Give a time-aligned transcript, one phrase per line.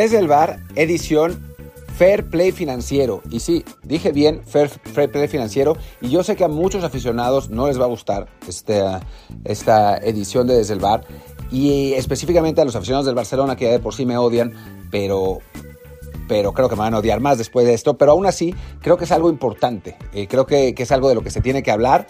[0.00, 1.38] Desde el bar, edición
[1.98, 3.20] Fair Play Financiero.
[3.30, 4.70] Y sí, dije bien, Fair,
[5.12, 5.76] Play Financiero.
[6.00, 9.02] Y yo sé que a muchos aficionados no les va a gustar esta,
[9.44, 11.04] esta edición de Desde el Bar.
[11.50, 14.54] Y específicamente a los aficionados del Barcelona, que ya de por sí me odian,
[14.90, 15.40] pero
[16.30, 17.94] pero creo que me van a odiar más después de esto.
[17.94, 19.96] Pero aún así, creo que es algo importante.
[20.14, 22.06] Eh, creo que, es algo de lo que se tiene que hablar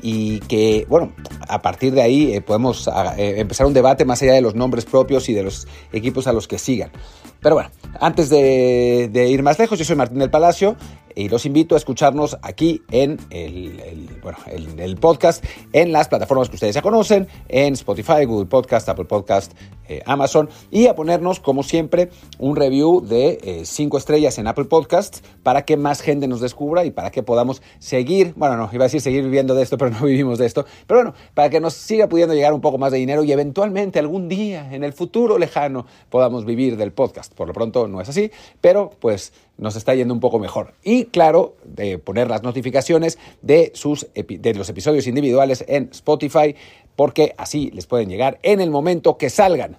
[0.00, 1.12] y que, bueno,
[1.48, 4.54] a partir de ahí eh, podemos ah, eh, empezar un debate más allá de los
[4.54, 6.92] nombres propios y de los equipos a los que sigan.
[7.40, 10.76] Pero bueno, antes de ir más lejos, yo soy Martín del Palacio
[11.14, 16.56] y los invito a escucharnos aquí en el, bueno, el, podcast, en las plataformas que
[16.56, 19.52] ustedes ya conocen, en Spotify, Google Podcast, Apple Podcast,
[19.88, 24.64] eh, Amazon, y a ponernos, como siempre, un review de 5 eh, estrellas en Apple
[24.64, 28.84] Podcast para que más gente nos descubra y para que podamos seguir, bueno, no, iba
[28.84, 31.60] a decir seguir viviendo de esto, pero no vivimos de esto, pero bueno, para que
[31.60, 34.92] nos siga pudiendo llegar un poco más de dinero y eventualmente algún día, en el
[34.92, 37.34] futuro lejano, podamos vivir del podcast.
[37.34, 40.74] Por lo pronto no es así, pero pues nos está yendo un poco mejor.
[40.82, 46.56] Y claro, de poner las notificaciones de, sus, de los episodios individuales en Spotify,
[46.96, 49.78] porque así les pueden llegar en el momento que salgan.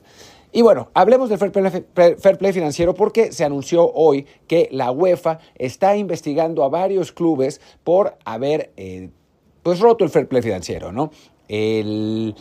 [0.51, 5.97] Y bueno, hablemos del fair play, financiero porque se anunció hoy que la UEFA está
[5.97, 9.09] investigando a varios clubes por haber eh,
[9.63, 11.11] pues roto el fair play financiero, ¿no?
[11.47, 12.35] El,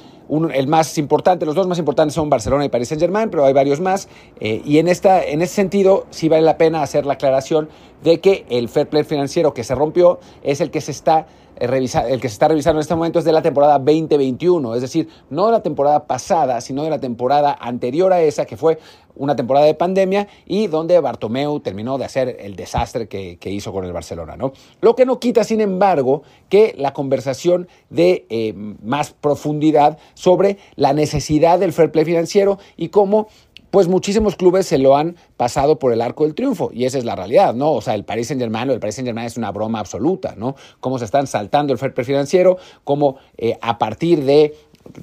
[0.53, 3.53] el más importante, los dos más importantes son Barcelona y Paris Saint Germain, pero hay
[3.53, 4.09] varios más.
[4.41, 7.69] Eh, y en, esta, en ese sentido, sí vale la pena hacer la aclaración
[8.03, 11.67] de que el fair play financiero que se rompió es el que se está eh,
[12.09, 15.09] el que se está revisando en este momento es de la temporada 2021, es decir,
[15.31, 18.79] no de la temporada pasada, sino de la temporada anterior a esa, que fue
[19.17, 23.85] una temporada de pandemia y donde Bartomeu terminó de hacer el desastre que, hizo con
[23.85, 24.37] el Barcelona.
[24.37, 24.53] ¿no?
[24.81, 30.93] Lo que no quita, sin embargo, que la conversación de eh, más profundidad sobre la
[30.93, 33.29] necesidad del fair play financiero y cómo
[33.75, 37.05] pues muchísimos clubes se lo han pasado por el arco del triunfo y esa es
[37.05, 37.73] la realidad, ¿no?
[37.73, 40.55] O sea, el Paris Saint-Germain el Paris Saint-Germain es una broma absoluta, ¿no?
[40.79, 44.55] Cómo se están saltando el fair play financiero, cómo eh, a partir de,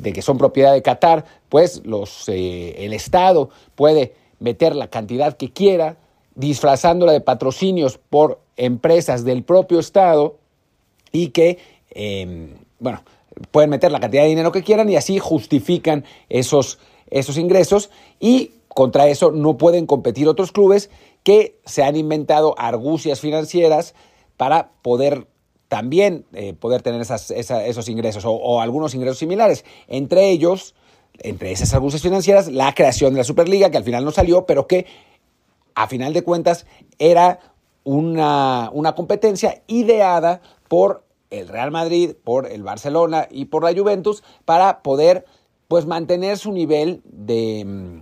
[0.04, 5.52] que son propiedad de Qatar, pues los, eh, el Estado puede meter la cantidad que
[5.52, 5.98] quiera,
[6.36, 10.38] disfrazándola de patrocinios por empresas del propio Estado
[11.12, 11.60] y que,
[11.92, 13.04] em, bueno,
[13.52, 17.90] pueden meter la cantidad de dinero que quieran y así justifican esos, esos ingresos
[18.20, 20.90] y contra eso no pueden competir otros clubes
[21.24, 23.94] que se han inventado argucias financieras
[24.38, 25.28] para poder
[25.72, 29.64] también eh, poder tener esos ingresos o, algunos ingresos similares.
[29.88, 30.76] Entre ellos,
[31.20, 34.68] entre esas argucias financieras, la creación de la Superliga, que al final no salió, pero
[34.68, 34.86] que
[35.74, 36.66] a final de cuentas
[37.00, 37.40] era
[37.86, 44.24] una, una competencia ideada por el Real Madrid, por el Barcelona y por la Juventus
[44.44, 45.24] para poder
[45.70, 48.02] pues mantener su nivel de mm,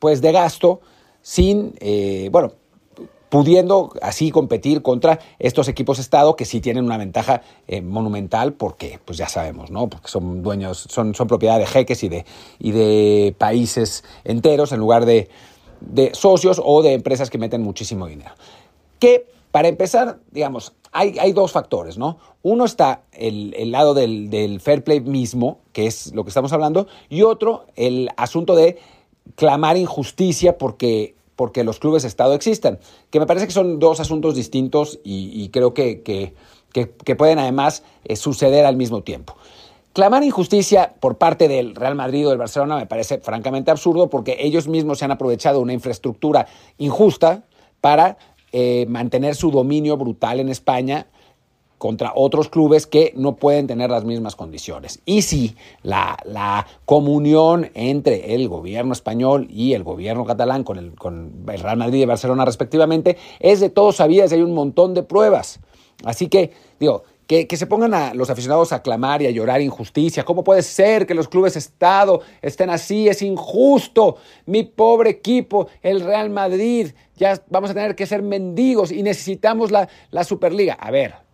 [0.00, 0.82] pues de gasto
[1.22, 2.52] sin, eh, bueno,
[3.28, 9.00] pudiendo así competir contra estos equipos Estado que sí tienen una ventaja eh, monumental porque,
[9.04, 9.88] pues ya sabemos, ¿no?
[9.88, 12.24] Porque son dueños, son, son propiedad de jeques y de,
[12.58, 15.28] y de países enteros en lugar de,
[15.80, 18.32] de socios o de empresas que meten muchísimo dinero.
[18.98, 22.18] Que, para empezar, digamos, hay, hay dos factores, ¿no?
[22.42, 26.52] Uno está el, el lado del, del fair play mismo, que es lo que estamos
[26.52, 28.78] hablando, y otro, el asunto de
[29.34, 32.78] clamar injusticia porque, porque los clubes Estado existan,
[33.10, 38.16] que me parece que son dos asuntos distintos y, creo que, que, pueden además eh,
[38.16, 39.36] suceder al mismo tiempo.
[39.92, 44.36] Clamar injusticia por parte del Real Madrid o del Barcelona me parece francamente absurdo porque
[44.40, 47.44] ellos mismos se han aprovechado una infraestructura injusta
[47.80, 48.18] para
[48.52, 51.06] eh, mantener su dominio brutal en España
[51.78, 55.00] contra otros clubes que no pueden tener las mismas condiciones.
[55.04, 60.94] Y si la, la, comunión entre el gobierno español y el gobierno catalán con el,
[60.94, 64.94] con el Real Madrid y Barcelona respectivamente es de todos sabidas y hay un montón
[64.94, 65.60] de pruebas.
[66.04, 69.60] Así que, digo, que, que, se pongan a los aficionados a clamar y a llorar
[69.60, 70.24] injusticia.
[70.24, 73.08] ¿Cómo puede ser que los clubes Estado estén así?
[73.08, 74.16] Es injusto.
[74.46, 79.72] Mi pobre equipo, el Real Madrid, ya vamos a tener que ser mendigos y necesitamos
[79.72, 80.74] la, la Superliga.
[80.74, 81.25] A ver,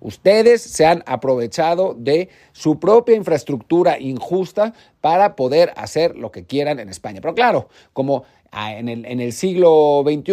[0.00, 6.80] Ustedes se han aprovechado de su propia infraestructura injusta para poder hacer lo que quieran
[6.80, 7.20] en España.
[7.20, 10.32] Pero claro, como ah, en el, siglo XXI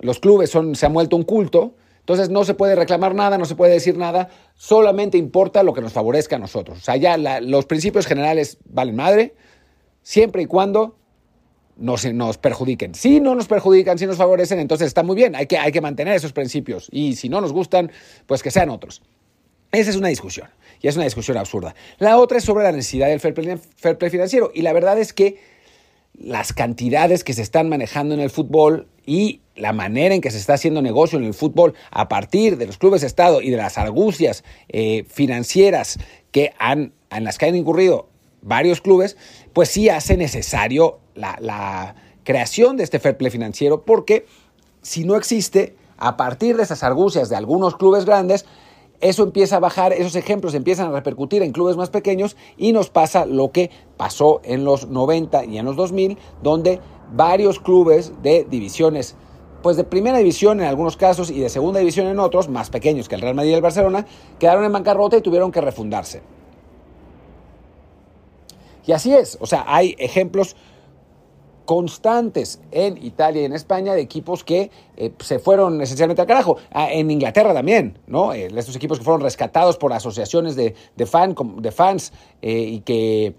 [0.00, 3.56] los clubes se han vuelto un culto, entonces no se puede reclamar nada, no se
[3.56, 6.78] puede decir nada, solamente importa lo que nos favorezca a nosotros.
[6.78, 9.34] O sea, ya los principios generales valen madre,
[10.02, 10.96] siempre y cuando
[11.76, 12.94] nos, nos perjudiquen.
[12.94, 15.80] Si no nos perjudican, si nos favorecen, entonces está muy bien, hay que, hay que
[15.80, 17.90] mantener esos principios y si no nos gustan,
[18.26, 19.02] pues que sean otros.
[19.72, 20.48] Esa es una discusión
[20.80, 21.74] y es una discusión absurda.
[21.98, 25.38] La otra es sobre la necesidad del fair play, financiero y la verdad es que
[26.14, 30.38] las cantidades que se están manejando en el fútbol y la manera en que se
[30.38, 33.56] está haciendo negocio en el fútbol a partir de los clubes de Estado y de
[33.58, 35.98] las argucias eh, financieras
[36.30, 38.08] que han, en las que han incurrido
[38.46, 39.16] varios clubes,
[39.52, 41.94] pues sí hace necesario la,
[42.24, 44.26] creación de este fair play financiero porque
[44.82, 48.46] si no existe, a partir de esas argucias de algunos clubes grandes,
[49.00, 52.90] eso empieza a bajar, esos ejemplos empiezan a repercutir en clubes más pequeños y nos
[52.90, 56.80] pasa lo que pasó en los 90 y en los 2000, donde
[57.12, 59.14] varios clubes de divisiones,
[59.62, 63.08] pues de primera división en algunos casos y de segunda división en otros, más pequeños
[63.08, 64.04] que el Real Madrid y el Barcelona,
[64.40, 66.22] quedaron en bancarrota y tuvieron que refundarse.
[68.86, 70.56] Y así es, o sea, hay ejemplos
[71.66, 76.56] constantes en Italia y en España de equipos que eh, se fueron esencialmente al carajo.
[76.70, 78.32] Ah, en Inglaterra también, ¿no?
[78.32, 82.80] Eh, estos equipos que fueron rescatados por asociaciones de, de, fan, de fans eh, y
[82.80, 83.34] que,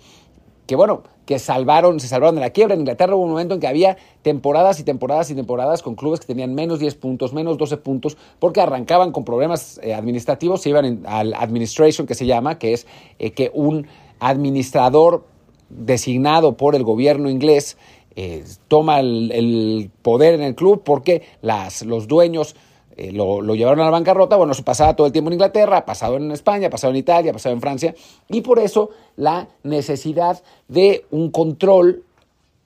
[0.67, 2.75] que, bueno, que salvaron, se salvaron de la quiebra.
[2.75, 6.19] En Inglaterra hubo un momento en que había temporadas y temporadas y temporadas con clubes
[6.19, 11.05] que tenían menos 10 puntos, menos 12 puntos, porque arrancaban con problemas administrativos, se iban
[11.05, 13.87] al administration que se llama, que es que un
[14.19, 15.25] administrador
[15.69, 17.77] designado por el gobierno inglés
[18.19, 22.55] eh, toma el, poder en el club porque las, los dueños
[22.95, 24.35] eh, lo, llevaron a la bancarrota.
[24.37, 26.97] Bueno, eso pasaba todo el tiempo en Inglaterra, ha pasado en España, ha pasado en
[26.97, 27.93] Italia, ha pasado en Francia.
[28.27, 32.03] Y por eso la necesidad de un control,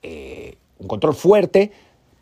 [0.02, 1.70] eh, un control fuerte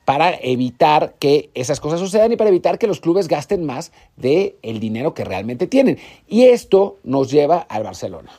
[0.05, 4.57] para evitar que esas cosas sucedan y para evitar que los clubes gasten más del
[4.63, 5.99] el dinero que realmente tienen.
[6.27, 8.33] Y esto nos lleva al Barcelona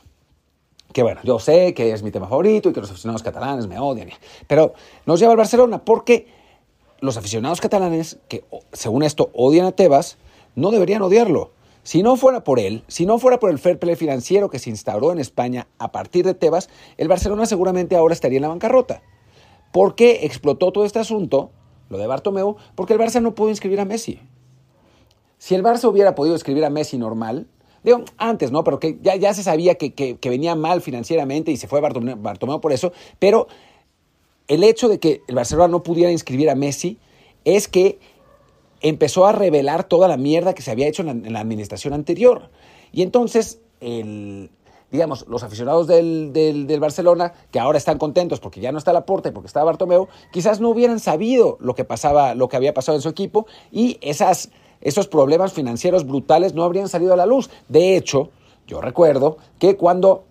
[0.92, 3.78] que bueno, yo sé que es mi tema favorito y que los aficionados catalanes me
[3.78, 4.10] odian,
[4.46, 4.74] pero
[5.06, 6.26] nos lleva al Barcelona porque
[7.00, 10.18] los aficionados catalanes, que según esto odian a Tebas,
[10.54, 11.50] no deberían odiarlo.
[11.82, 14.70] Si no fuera por él, si no fuera por el fair play financiero que se
[14.70, 19.02] instauró en España a partir de Tebas, el Barcelona seguramente ahora estaría en la bancarrota.
[19.72, 21.50] ¿Por qué explotó todo este asunto,
[21.88, 22.56] lo de Bartomeu?
[22.76, 24.20] Porque el Barça no pudo inscribir a Messi.
[25.38, 27.48] Si el Barça hubiera podido inscribir a Messi normal,
[27.82, 28.62] Digo, antes, ¿no?
[28.64, 32.72] Pero que ya, ya se sabía que, venía mal financieramente y se fue Bartomeu, por
[32.72, 32.92] eso.
[33.18, 33.48] Pero
[34.48, 36.98] el hecho de que el Barcelona no pudiera inscribir a Messi
[37.44, 37.98] es que
[38.80, 42.50] empezó a revelar toda la mierda que se había hecho en la, administración anterior.
[42.92, 44.50] Y entonces, el,
[44.92, 49.32] digamos, los aficionados del, del, Barcelona, que ahora están contentos porque ya no está Laporte
[49.32, 53.02] porque está Bartomeu, quizás no hubieran sabido lo que pasaba, lo que había pasado en
[53.02, 54.50] su equipo y esas
[54.82, 57.50] esos problemas financieros brutales no habrían salido a la luz.
[57.68, 58.30] De hecho,
[58.66, 60.24] yo recuerdo que cuando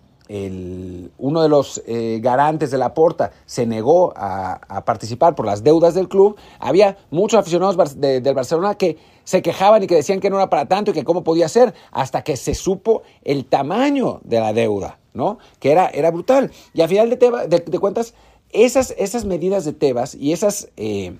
[1.18, 5.94] uno de los eh, garantes de la porta se negó a, participar por las deudas
[5.94, 10.36] del club, había muchos aficionados del Barcelona que se quejaban y que decían que no
[10.36, 14.40] era para tanto y que cómo podía ser, hasta que se supo el tamaño de
[14.40, 15.38] la deuda, ¿no?
[15.58, 16.50] Que era, era brutal.
[16.72, 18.14] Y a final de, cuentas,
[18.50, 20.68] esas, esas medidas de Tebas y esas...
[20.76, 21.16] Eh,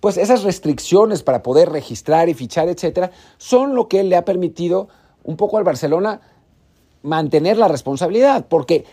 [0.00, 4.88] pues esas restricciones para poder registrar y fichar, etcétera, son lo que le ha permitido
[5.24, 6.20] un poco al Barcelona
[7.02, 8.84] mantener la responsabilidad, porque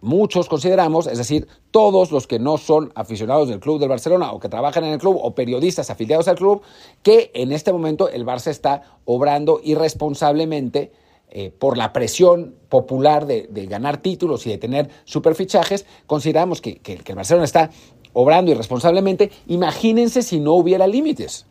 [0.00, 4.40] muchos consideramos, es decir, todos los que no son aficionados del club del Barcelona o
[4.40, 6.62] que trabajan en el club o periodistas afiliados al club,
[7.02, 10.92] que en este momento el Barça está obrando irresponsablemente
[11.30, 16.92] eh, por la presión popular de, ganar títulos y de tener superfichajes, consideramos que, que
[16.94, 17.70] el Barcelona está
[18.12, 21.46] obrando irresponsablemente, imagínense si no hubiera límites.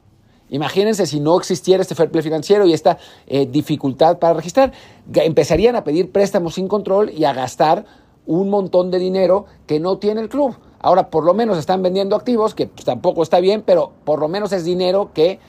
[0.50, 4.74] Imagínense si no existiera este fair play financiero y esta eh, dificultad para registrar.
[5.13, 7.86] Empezarían a pedir préstamos sin control y a gastar
[8.25, 10.56] un montón de dinero que no tiene el club.
[10.80, 14.27] Ahora, por lo menos están vendiendo activos, que pues, tampoco está bien, pero por lo
[14.27, 15.39] menos es dinero que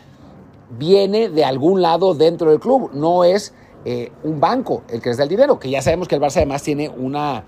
[0.79, 2.91] viene de algún lado dentro del club.
[2.93, 3.55] No es
[3.85, 6.37] eh, un banco el que les da el dinero, que ya sabemos que el Barça
[6.37, 7.45] además tiene una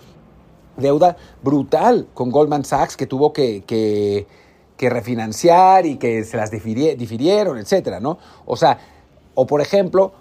[0.77, 4.27] deuda brutal con Goldman Sachs que tuvo que, que,
[4.91, 8.19] refinanciar y que se las difirieron, etcétera, ¿no?
[8.45, 8.79] O sea,
[9.35, 10.13] o por ejemplo,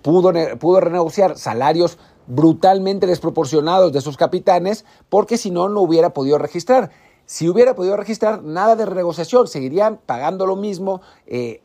[0.00, 6.38] pudo, pudo renegociar salarios brutalmente desproporcionados de sus capitanes porque si no, no hubiera podido
[6.38, 6.90] registrar.
[7.26, 11.60] Si hubiera podido registrar, nada de renegociación, seguirían pagando lo mismo, eh,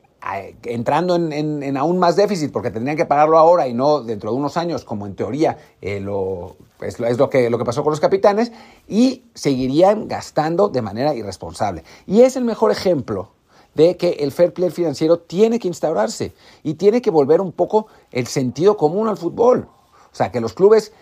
[0.64, 4.58] entrando en, aún más déficit porque tendrían que pagarlo ahora y no dentro de unos
[4.58, 8.52] años, como en teoría eh, lo, es, lo, que, lo que pasó con los capitanes,
[8.88, 11.84] y seguirían gastando de manera irresponsable.
[12.06, 13.30] Y es el mejor ejemplo
[13.76, 16.34] de que el fair play financiero tiene que instaurarse
[16.64, 19.70] y tiene que volver un poco el sentido común al fútbol.
[20.12, 20.94] O sea, que los clubes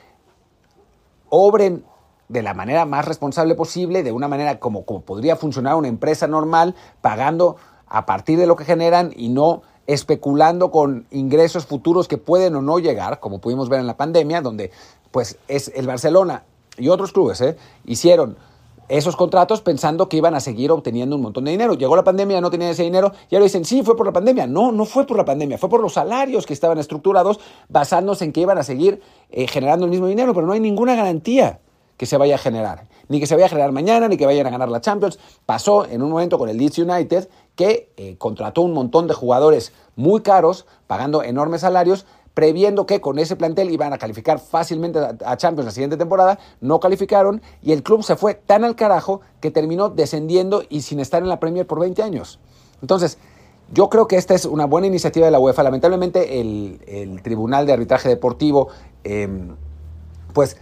[1.29, 1.85] obren
[2.27, 6.27] de la manera más responsable posible, de una manera como, como podría funcionar una empresa
[6.27, 7.55] normal, pagando
[7.87, 12.61] a partir de lo que generan y no especulando con ingresos futuros que pueden o
[12.61, 14.71] no llegar, como pudimos ver en la pandemia, donde
[15.11, 16.43] pues es el Barcelona
[16.77, 17.55] y otros clubes ¿eh?
[17.85, 18.37] hicieron
[18.87, 21.73] esos contratos pensando que iban a seguir obteniendo un montón de dinero.
[21.73, 24.45] Llegó la pandemia, no tenían ese dinero y ahora dicen, sí, fue por la pandemia.
[24.45, 28.31] No, no fue por la pandemia, fue por los salarios que estaban estructurados basándose en
[28.31, 29.01] que iban a seguir
[29.31, 31.59] eh, generando el mismo dinero, pero no hay ninguna garantía
[31.97, 32.87] que se vaya a generar.
[33.07, 35.19] Ni que se vaya a generar mañana, ni que vayan a ganar la Champions.
[35.45, 39.73] Pasó en un momento con el Leeds United que eh, contrató un montón de jugadores
[39.95, 45.37] muy caros, pagando enormes salarios, previendo que con ese plantel iban a calificar fácilmente a
[45.37, 49.51] Champions la siguiente temporada, no calificaron y el club se fue tan al carajo que
[49.51, 52.39] terminó descendiendo y sin estar en la Premier por 20 años.
[52.81, 53.17] Entonces,
[53.73, 55.63] yo creo que esta es una buena iniciativa de la UEFA.
[55.63, 58.67] Lamentablemente el, Tribunal de Arbitraje Deportivo,
[59.03, 59.55] em,
[60.33, 60.57] pues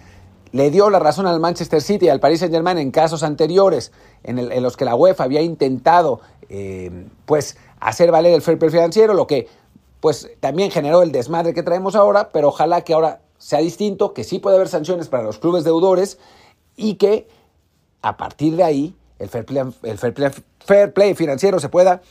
[0.53, 3.91] le dio la razón al Manchester City y al Paris Saint Germain en casos anteriores
[4.23, 9.15] en, los que la UEFA había intentado em, pues hacer valer el fair play financiero,
[9.15, 9.47] lo que
[9.99, 14.23] pues también generó el desmadre que traemos ahora, pero ojalá que ahora sea distinto, que
[14.23, 16.19] sí puede haber sanciones para los clubes deudores
[16.75, 17.27] y que
[18.03, 22.01] a partir de ahí el fair play, el fair play, financiero se pueda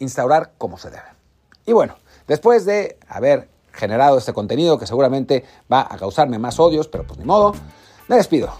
[0.00, 1.04] instaurar como se debe.
[1.64, 1.94] Y bueno,
[2.26, 7.18] después de haber generado este contenido que seguramente va a causarme más odios, pero pues
[7.18, 7.54] ni modo,
[8.08, 8.52] me despido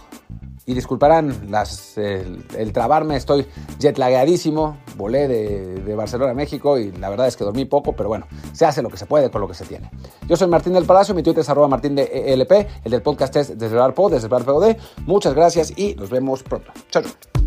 [0.69, 1.49] y disculparán
[1.97, 3.47] el, trabarme, estoy
[3.81, 8.27] jetlagadísimo, volé de, Barcelona a México y la verdad es que dormí poco, pero bueno,
[8.53, 9.91] se hace lo que se puede con lo que se tiene.
[10.27, 12.53] Yo soy Martín del Palacio, mi Twitter es arroba martín de ELP,
[12.85, 14.77] el del podcast es desde el Pod, desde el Pod.
[15.07, 16.71] Muchas gracias y nos vemos pronto.
[16.91, 17.38] Chao, chao.